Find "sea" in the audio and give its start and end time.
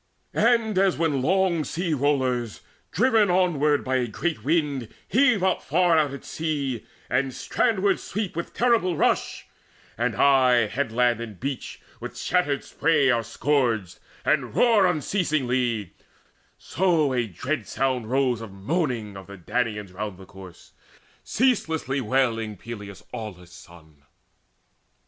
1.63-1.93, 6.25-6.87